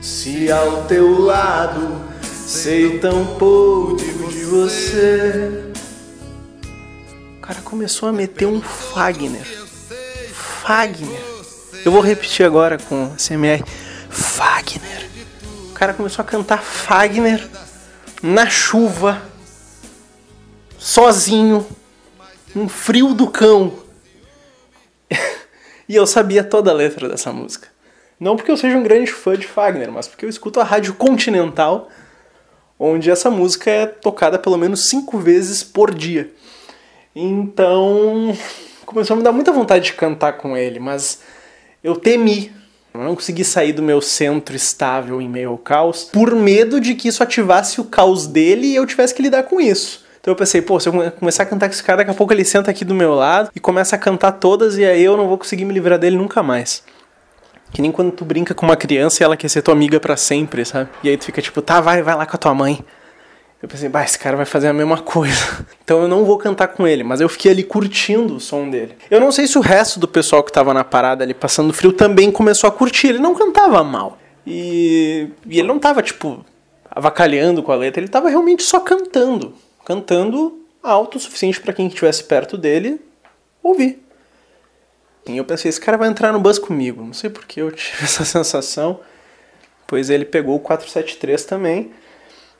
Se 0.00 0.50
ao 0.50 0.84
teu 0.84 1.20
lado 1.20 2.00
sei 2.22 2.98
tão 2.98 3.36
pouco 3.36 3.96
de 3.96 4.44
você. 4.44 5.64
O 7.36 7.40
cara 7.40 7.60
começou 7.62 8.08
a 8.08 8.12
meter 8.12 8.46
um 8.46 8.60
Fagner. 8.60 9.46
Fagner. 10.62 11.20
Eu 11.84 11.92
vou 11.92 12.00
repetir 12.00 12.46
agora 12.46 12.78
com 12.78 13.10
CMR. 13.16 13.62
Fagner. 14.08 15.10
O 15.70 15.74
cara 15.74 15.92
começou 15.92 16.22
a 16.22 16.26
cantar 16.26 16.62
Fagner 16.62 17.46
na 18.24 18.48
chuva, 18.48 19.20
sozinho, 20.78 21.66
um 22.56 22.66
frio 22.66 23.12
do 23.12 23.28
cão. 23.28 23.74
e 25.86 25.94
eu 25.94 26.06
sabia 26.06 26.42
toda 26.42 26.70
a 26.70 26.74
letra 26.74 27.06
dessa 27.06 27.30
música. 27.30 27.68
Não 28.18 28.34
porque 28.34 28.50
eu 28.50 28.56
seja 28.56 28.78
um 28.78 28.82
grande 28.82 29.12
fã 29.12 29.36
de 29.36 29.46
Fagner, 29.46 29.92
mas 29.92 30.08
porque 30.08 30.24
eu 30.24 30.30
escuto 30.30 30.58
a 30.58 30.64
Rádio 30.64 30.94
Continental, 30.94 31.90
onde 32.78 33.10
essa 33.10 33.30
música 33.30 33.70
é 33.70 33.84
tocada 33.84 34.38
pelo 34.38 34.56
menos 34.56 34.88
cinco 34.88 35.18
vezes 35.18 35.62
por 35.62 35.94
dia. 35.94 36.32
Então, 37.14 38.34
começou 38.86 39.12
a 39.14 39.16
me 39.18 39.22
dar 39.22 39.32
muita 39.32 39.52
vontade 39.52 39.84
de 39.84 39.92
cantar 39.92 40.38
com 40.38 40.56
ele, 40.56 40.80
mas 40.80 41.20
eu 41.82 41.94
temi. 41.94 42.50
Eu 42.96 43.02
não 43.02 43.16
consegui 43.16 43.42
sair 43.42 43.72
do 43.72 43.82
meu 43.82 44.00
centro 44.00 44.54
estável 44.54 45.20
em 45.20 45.28
meio 45.28 45.50
ao 45.50 45.58
caos, 45.58 46.04
por 46.04 46.32
medo 46.36 46.80
de 46.80 46.94
que 46.94 47.08
isso 47.08 47.24
ativasse 47.24 47.80
o 47.80 47.84
caos 47.84 48.28
dele 48.28 48.68
e 48.68 48.76
eu 48.76 48.86
tivesse 48.86 49.12
que 49.12 49.20
lidar 49.20 49.42
com 49.42 49.60
isso. 49.60 50.04
Então 50.20 50.30
eu 50.30 50.36
pensei, 50.36 50.62
pô, 50.62 50.78
se 50.78 50.88
eu 50.88 51.10
começar 51.10 51.42
a 51.42 51.46
cantar 51.46 51.66
com 51.66 51.74
esse 51.74 51.82
cara, 51.82 51.98
daqui 51.98 52.12
a 52.12 52.14
pouco 52.14 52.32
ele 52.32 52.44
senta 52.44 52.70
aqui 52.70 52.84
do 52.84 52.94
meu 52.94 53.12
lado 53.12 53.50
e 53.52 53.58
começa 53.58 53.96
a 53.96 53.98
cantar 53.98 54.30
todas 54.30 54.78
e 54.78 54.84
aí 54.84 55.02
eu 55.02 55.16
não 55.16 55.26
vou 55.26 55.36
conseguir 55.36 55.64
me 55.64 55.74
livrar 55.74 55.98
dele 55.98 56.16
nunca 56.16 56.40
mais. 56.40 56.84
Que 57.72 57.82
nem 57.82 57.90
quando 57.90 58.12
tu 58.12 58.24
brinca 58.24 58.54
com 58.54 58.64
uma 58.64 58.76
criança 58.76 59.20
e 59.20 59.24
ela 59.24 59.36
quer 59.36 59.48
ser 59.48 59.62
tua 59.62 59.74
amiga 59.74 59.98
para 59.98 60.16
sempre, 60.16 60.64
sabe? 60.64 60.88
E 61.02 61.08
aí 61.08 61.16
tu 61.16 61.24
fica 61.24 61.42
tipo, 61.42 61.60
tá, 61.60 61.80
vai, 61.80 62.00
vai 62.00 62.14
lá 62.14 62.24
com 62.24 62.36
a 62.36 62.38
tua 62.38 62.54
mãe. 62.54 62.78
Eu 63.64 63.68
pensei, 63.68 63.88
bah, 63.88 64.04
esse 64.04 64.18
cara 64.18 64.36
vai 64.36 64.44
fazer 64.44 64.68
a 64.68 64.74
mesma 64.74 64.98
coisa. 65.00 65.64
Então 65.84 66.00
eu 66.00 66.08
não 66.08 66.24
vou 66.24 66.38
cantar 66.38 66.68
com 66.68 66.86
ele, 66.86 67.04
mas 67.04 67.20
eu 67.20 67.28
fiquei 67.28 67.52
ali 67.52 67.62
curtindo 67.62 68.36
o 68.36 68.40
som 68.40 68.70
dele. 68.70 68.96
Eu 69.10 69.20
não 69.20 69.30
sei 69.30 69.46
se 69.46 69.58
o 69.58 69.60
resto 69.60 70.00
do 70.00 70.08
pessoal 70.08 70.42
que 70.42 70.50
tava 70.50 70.72
na 70.72 70.82
parada 70.82 71.22
ali 71.22 71.34
passando 71.34 71.74
frio 71.74 71.92
também 71.92 72.32
começou 72.32 72.68
a 72.68 72.72
curtir. 72.72 73.08
Ele 73.08 73.18
não 73.18 73.34
cantava 73.34 73.84
mal. 73.84 74.16
E, 74.46 75.28
e 75.46 75.58
ele 75.58 75.68
não 75.68 75.78
tava, 75.78 76.02
tipo, 76.02 76.42
avacalhando 76.90 77.62
com 77.62 77.70
a 77.70 77.76
letra, 77.76 78.00
ele 78.00 78.08
tava 78.08 78.30
realmente 78.30 78.62
só 78.62 78.80
cantando. 78.80 79.52
Cantando 79.84 80.58
alto 80.82 81.18
o 81.18 81.20
suficiente 81.20 81.60
para 81.60 81.74
quem 81.74 81.86
estivesse 81.86 82.24
perto 82.24 82.56
dele 82.56 82.98
ouvir. 83.62 84.02
E 85.28 85.36
eu 85.36 85.44
pensei, 85.44 85.68
esse 85.68 85.80
cara 85.80 85.98
vai 85.98 86.08
entrar 86.08 86.32
no 86.32 86.40
bus 86.40 86.58
comigo. 86.58 87.04
Não 87.04 87.12
sei 87.12 87.28
porque 87.28 87.60
eu 87.60 87.70
tive 87.76 88.04
essa 88.04 88.24
sensação. 88.24 89.00
Pois 89.86 90.08
ele 90.08 90.24
pegou 90.24 90.56
o 90.56 90.60
473 90.60 91.44
também. 91.44 91.92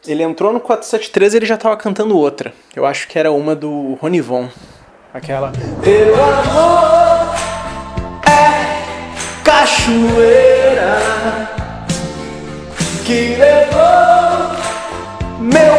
Ele 0.06 0.22
entrou 0.22 0.52
no 0.52 0.60
473 0.60 1.32
e 1.32 1.36
ele 1.38 1.46
já 1.46 1.56
tava 1.56 1.76
cantando 1.78 2.16
outra. 2.16 2.52
Eu 2.76 2.84
acho 2.84 3.08
que 3.08 3.18
era 3.18 3.32
uma 3.32 3.56
do 3.56 3.94
Ronivon. 3.94 4.48
Aquela. 5.14 5.48
Amor 5.48 7.34
é 8.26 9.42
cachoeira 9.42 10.98
que 13.06 13.36
levou 13.36 13.80
meu 15.40 15.74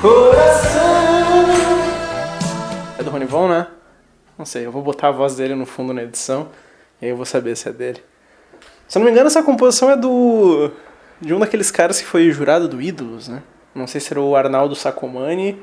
coração. 0.00 0.80
É 2.98 3.02
do 3.04 3.10
Ronivon, 3.10 3.48
né? 3.48 3.68
Não 4.36 4.44
sei, 4.44 4.66
eu 4.66 4.72
vou 4.72 4.82
botar 4.82 5.08
a 5.08 5.12
voz 5.12 5.36
dele 5.36 5.54
no 5.54 5.66
fundo 5.66 5.92
na 5.92 6.02
edição 6.02 6.48
e 7.00 7.04
aí 7.04 7.10
eu 7.12 7.16
vou 7.16 7.26
saber 7.26 7.56
se 7.56 7.68
é 7.68 7.72
dele. 7.72 8.02
Se 8.88 8.98
eu 8.98 9.00
não 9.00 9.06
me 9.06 9.12
engano, 9.12 9.28
essa 9.28 9.42
composição 9.44 9.90
é 9.90 9.96
do 9.96 10.72
de 11.20 11.34
um 11.34 11.38
daqueles 11.38 11.70
caras 11.70 12.00
que 12.00 12.06
foi 12.06 12.30
jurado 12.30 12.68
do 12.68 12.80
Ídolos, 12.80 13.28
né? 13.28 13.42
Não 13.74 13.86
sei 13.86 14.00
se 14.00 14.12
era 14.12 14.20
o 14.20 14.36
Arnaldo 14.36 14.74
Sacomani 14.74 15.60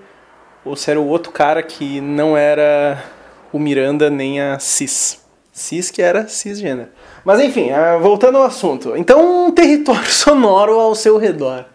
ou 0.64 0.76
se 0.76 0.90
era 0.90 1.00
o 1.00 1.08
outro 1.08 1.32
cara 1.32 1.62
que 1.62 2.02
não 2.02 2.36
era 2.36 3.04
o 3.52 3.60
Miranda 3.60 4.10
nem 4.10 4.42
a 4.42 4.60
Cis. 4.60 5.24
Cis 5.52 5.90
que 5.90 6.02
era 6.02 6.28
cisgênero. 6.28 6.90
Mas 7.24 7.40
enfim, 7.40 7.72
ah, 7.72 7.98
voltando 7.98 8.38
ao 8.38 8.44
assunto. 8.44 8.96
Então, 8.98 9.48
um 9.48 9.52
território 9.52 10.06
sonoro 10.12 10.80
ao 10.80 10.94
seu 10.94 11.18
redor. 11.18 11.66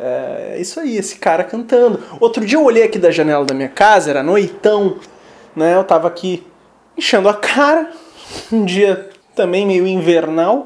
É 0.00 0.56
isso 0.58 0.80
aí, 0.80 0.96
esse 0.96 1.16
cara 1.16 1.44
cantando. 1.44 2.02
Outro 2.18 2.44
dia 2.44 2.58
eu 2.58 2.64
olhei 2.64 2.82
aqui 2.82 2.98
da 2.98 3.10
janela 3.10 3.44
da 3.44 3.54
minha 3.54 3.68
casa, 3.68 4.10
era 4.10 4.22
noitão, 4.22 4.98
né? 5.54 5.76
Eu 5.76 5.84
tava 5.84 6.08
aqui 6.08 6.44
enchendo 6.96 7.28
a 7.28 7.34
cara, 7.34 7.90
um 8.50 8.64
dia 8.64 9.08
também 9.34 9.66
meio 9.66 9.86
invernal. 9.86 10.64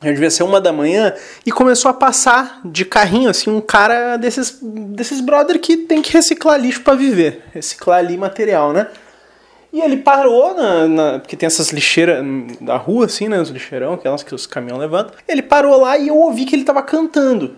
Eu 0.00 0.12
devia 0.14 0.30
ser 0.30 0.44
uma 0.44 0.60
da 0.60 0.72
manhã 0.72 1.12
e 1.44 1.50
começou 1.50 1.90
a 1.90 1.94
passar 1.94 2.60
de 2.64 2.84
carrinho 2.84 3.28
assim 3.28 3.50
um 3.50 3.60
cara 3.60 4.16
desses 4.16 4.58
desses 4.62 5.20
brother 5.20 5.58
que 5.60 5.76
tem 5.76 6.00
que 6.00 6.12
reciclar 6.12 6.60
lixo 6.60 6.82
para 6.82 6.94
viver, 6.94 7.42
reciclar 7.52 7.98
ali 7.98 8.16
material, 8.16 8.72
né? 8.72 8.86
E 9.72 9.80
ele 9.80 9.96
parou 9.98 10.54
na, 10.54 10.86
na- 10.88 11.18
Porque 11.18 11.36
tem 11.36 11.46
essas 11.48 11.70
lixeiras 11.70 12.24
da 12.60 12.76
rua, 12.76 13.06
assim, 13.06 13.28
né? 13.28 13.40
Os 13.40 13.50
lixeirão, 13.50 13.94
aquelas 13.94 14.22
que 14.22 14.34
os 14.34 14.46
caminhões 14.46 14.80
levantam. 14.80 15.14
Ele 15.26 15.42
parou 15.42 15.80
lá 15.80 15.98
e 15.98 16.08
eu 16.08 16.16
ouvi 16.16 16.44
que 16.44 16.54
ele 16.56 16.64
tava 16.64 16.82
cantando. 16.82 17.56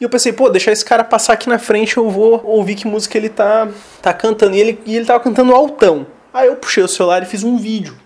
E 0.00 0.04
eu 0.04 0.10
pensei, 0.10 0.32
pô, 0.32 0.48
deixar 0.50 0.72
esse 0.72 0.84
cara 0.84 1.04
passar 1.04 1.34
aqui 1.34 1.48
na 1.48 1.58
frente, 1.58 1.96
eu 1.98 2.10
vou 2.10 2.42
ouvir 2.44 2.74
que 2.74 2.86
música 2.86 3.16
ele 3.16 3.28
tá, 3.28 3.68
tá 4.02 4.12
cantando. 4.12 4.56
E 4.56 4.60
ele, 4.60 4.80
e 4.86 4.96
ele 4.96 5.04
tava 5.06 5.20
cantando 5.20 5.54
altão. 5.54 6.06
Aí 6.34 6.48
eu 6.48 6.56
puxei 6.56 6.82
o 6.82 6.88
celular 6.88 7.22
e 7.22 7.26
fiz 7.26 7.44
um 7.44 7.56
vídeo. 7.56 7.96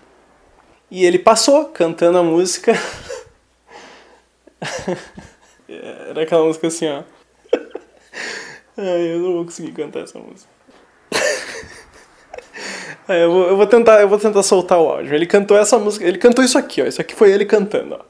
E 0.91 1.03
ele 1.03 1.17
passou 1.17 1.65
cantando 1.65 2.17
a 2.17 2.23
música. 2.23 2.73
Era 5.67 6.23
aquela 6.23 6.45
música 6.45 6.67
assim, 6.67 6.87
ó. 6.87 7.03
Ai, 8.77 9.13
eu 9.13 9.19
não 9.19 9.33
vou 9.33 9.45
conseguir 9.45 9.71
cantar 9.73 10.03
essa 10.03 10.19
música. 10.19 10.49
Aí 13.07 13.21
eu 13.21 13.31
vou, 13.31 13.47
eu 13.47 13.57
vou 13.57 13.67
tentar, 13.67 14.01
eu 14.01 14.07
vou 14.09 14.17
tentar 14.17 14.43
soltar 14.43 14.79
o 14.79 14.89
áudio. 14.89 15.13
Ele 15.13 15.25
cantou 15.25 15.57
essa 15.57 15.77
música, 15.77 16.05
ele 16.05 16.17
cantou 16.17 16.43
isso 16.43 16.57
aqui, 16.57 16.81
ó. 16.81 16.85
Isso 16.85 17.01
aqui 17.01 17.15
foi 17.15 17.31
ele 17.31 17.45
cantando, 17.45 17.95
ó. 17.95 18.05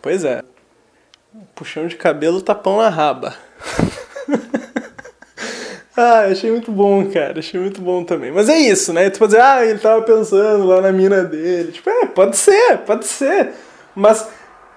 Pois 0.00 0.24
é. 0.24 0.42
Puxão 1.54 1.86
de 1.86 1.96
cabelo, 1.96 2.40
tapão 2.40 2.78
na 2.78 2.88
raba. 2.88 3.34
ah, 5.96 6.26
achei 6.30 6.50
muito 6.50 6.70
bom, 6.70 7.06
cara. 7.10 7.38
Achei 7.38 7.58
muito 7.58 7.80
bom 7.80 8.04
também. 8.04 8.30
Mas 8.30 8.48
é 8.48 8.58
isso, 8.58 8.92
né? 8.92 9.08
Tu 9.08 9.18
pode 9.18 9.32
dizer, 9.32 9.42
ah, 9.42 9.64
ele 9.64 9.78
tava 9.78 10.02
pensando 10.02 10.64
lá 10.66 10.80
na 10.80 10.92
mina 10.92 11.24
dele. 11.24 11.72
Tipo, 11.72 11.88
é, 11.88 12.06
pode 12.06 12.36
ser, 12.36 12.78
pode 12.78 13.06
ser. 13.06 13.52
Mas, 13.94 14.28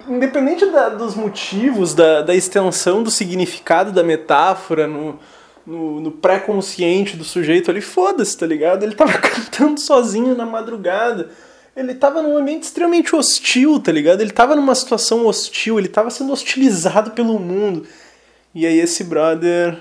independente 0.08 0.66
da- 0.68 0.90
dos 0.90 1.16
motivos, 1.16 1.94
da, 1.94 2.22
da 2.22 2.34
extensão 2.34 3.04
do 3.04 3.12
significado 3.12 3.92
da 3.92 4.02
metáfora 4.02 4.88
no, 4.88 5.20
no, 5.68 6.00
no 6.00 6.12
pré-consciente 6.12 7.18
do 7.18 7.26
sujeito 7.26 7.70
ali, 7.70 7.82
foda-se, 7.82 8.38
tá 8.38 8.46
ligado? 8.46 8.84
Ele 8.84 8.96
tava 8.96 9.14
cantando 9.20 9.80
sozinho 9.80 10.36
na 10.36 10.46
madrugada. 10.46 11.30
Ele 11.76 11.94
tava 11.96 12.22
num 12.22 12.38
ambiente 12.38 12.64
extremamente 12.64 13.16
hostil, 13.16 13.80
tá 13.80 13.92
ligado? 13.92 14.22
Ele 14.22 14.32
tava 14.32 14.56
numa 14.56 14.74
situação 14.74 15.26
hostil, 15.26 15.78
ele 15.78 15.88
tava 15.90 16.10
sendo 16.10 16.32
hostilizado 16.32 17.12
pelo 17.12 17.38
mundo. 17.38 17.86
E 18.56 18.66
aí 18.66 18.80
esse 18.80 19.04
brother 19.04 19.78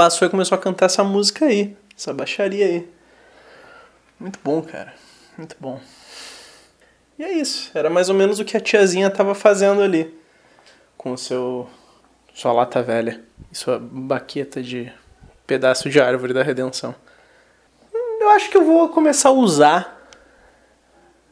passou 0.00 0.26
e 0.26 0.30
começou 0.30 0.56
a 0.56 0.58
cantar 0.58 0.86
essa 0.86 1.04
música 1.04 1.44
aí, 1.44 1.76
essa 1.94 2.14
baixaria 2.14 2.64
aí. 2.64 2.88
Muito 4.18 4.40
bom, 4.42 4.62
cara. 4.62 4.94
Muito 5.36 5.54
bom. 5.60 5.78
E 7.18 7.22
é 7.22 7.34
isso. 7.34 7.70
Era 7.74 7.90
mais 7.90 8.08
ou 8.08 8.14
menos 8.14 8.40
o 8.40 8.44
que 8.46 8.56
a 8.56 8.60
tiazinha 8.60 9.10
tava 9.10 9.34
fazendo 9.34 9.82
ali. 9.82 10.18
Com 10.96 11.12
o 11.12 11.18
seu. 11.18 11.68
sua 12.32 12.50
lata 12.50 12.82
velha. 12.82 13.20
E 13.52 13.54
sua 13.54 13.78
baqueta 13.78 14.62
de 14.62 14.90
pedaço 15.46 15.90
de 15.90 16.00
árvore 16.00 16.32
da 16.32 16.42
redenção. 16.42 16.94
Hum, 17.94 18.18
Eu 18.22 18.30
acho 18.30 18.48
que 18.48 18.56
eu 18.56 18.64
vou 18.64 18.88
começar 18.88 19.28
a 19.28 19.32
usar. 19.32 20.08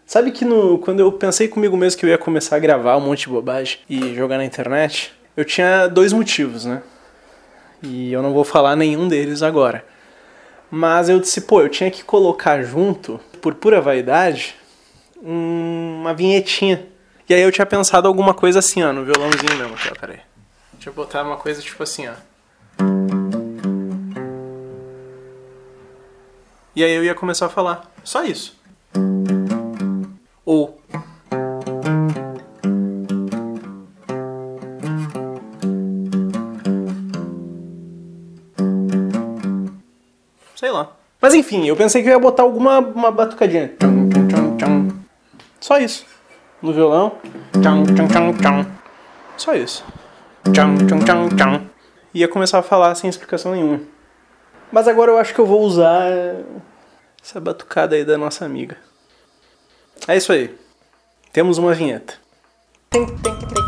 Sabe 0.04 0.30
que 0.30 0.44
no, 0.44 0.78
quando 0.80 1.00
eu 1.00 1.10
pensei 1.10 1.48
comigo 1.48 1.75
mesmo 1.75 1.98
que 1.98 2.04
eu 2.04 2.10
ia 2.10 2.18
começar 2.18 2.56
a 2.56 2.58
gravar 2.58 2.98
um 2.98 3.00
monte 3.00 3.20
de 3.20 3.28
bobagem 3.30 3.78
e 3.88 4.14
jogar 4.14 4.37
na 4.37 4.44
internet, 4.44 5.10
eu 5.34 5.44
tinha 5.46 5.87
dois 5.87 6.12
motivos, 6.12 6.66
né? 6.66 6.82
E 7.82 8.12
eu 8.12 8.23
não 8.23 8.32
vou 8.32 8.44
falar 8.44 8.75
nenhum 8.76 9.06
deles 9.08 9.42
agora. 9.42 9.85
Mas 10.70 11.08
eu 11.08 11.18
disse, 11.20 11.40
pô, 11.42 11.61
eu 11.62 11.68
tinha 11.68 11.90
que 11.90 12.04
colocar 12.04 12.62
junto, 12.62 13.18
por 13.40 13.54
pura 13.54 13.80
vaidade, 13.80 14.54
um- 15.23 15.99
uma 16.00 16.12
vinhetinha. 16.12 16.86
E 17.28 17.34
aí 17.34 17.41
eu 17.43 17.52
tinha 17.52 17.67
pensado 17.67 18.08
alguma 18.08 18.34
coisa 18.34 18.58
assim, 18.58 18.82
ó, 18.82 18.93
no 18.93 19.04
violãozinho 19.04 19.56
mesmo, 19.56 19.75
ó, 19.75 19.95
peraí. 20.00 20.21
Deixa 20.75 20.91
eu 20.91 20.93
botar 20.95 21.23
uma 21.23 21.36
coisa 21.36 21.60
tipo 21.62 21.82
assim, 21.82 22.06
ó. 22.08 22.12
E 26.75 26.84
aí 26.84 26.93
eu 26.93 27.02
ia 27.04 27.14
começar 27.14 27.47
a 27.47 27.49
falar. 27.49 27.91
Só 28.04 28.23
isso. 28.25 28.56
Ou. 30.45 30.80
Enfim, 41.38 41.66
eu 41.66 41.76
pensei 41.76 42.02
que 42.02 42.08
eu 42.08 42.12
ia 42.12 42.18
botar 42.18 42.42
alguma 42.42 42.78
uma 42.78 43.10
batucadinha. 43.10 43.72
Só 45.60 45.78
isso. 45.78 46.04
No 46.60 46.72
violão. 46.72 47.12
Só 49.36 49.54
isso. 49.54 49.84
Ia 52.12 52.28
começar 52.28 52.58
a 52.58 52.62
falar 52.62 52.94
sem 52.94 53.08
explicação 53.08 53.52
nenhuma. 53.52 53.80
Mas 54.72 54.88
agora 54.88 55.12
eu 55.12 55.18
acho 55.18 55.34
que 55.34 55.40
eu 55.40 55.46
vou 55.46 55.62
usar 55.62 56.10
essa 57.22 57.40
batucada 57.40 57.94
aí 57.94 58.04
da 58.04 58.18
nossa 58.18 58.44
amiga. 58.44 58.76
É 60.06 60.16
isso 60.16 60.32
aí. 60.32 60.54
Temos 61.32 61.58
uma 61.58 61.74
vinheta. 61.74 62.14
Tem, 62.90 63.06
tem, 63.06 63.38
tem. 63.38 63.68